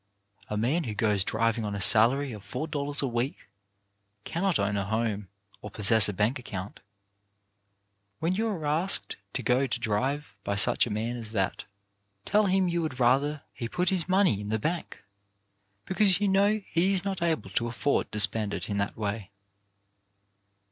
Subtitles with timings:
[0.49, 3.47] A man who goes driving on a salary of four dollars a week
[4.23, 5.27] cannot own a home
[5.61, 6.79] or pos sess a bank account.
[8.17, 11.65] When you are asked to go to drive by such a man as that,
[12.25, 15.03] tell him you would rather he would put his money in the bank,
[15.85, 18.97] be cause you know he is not able to afford to spend it in that
[18.97, 19.29] way.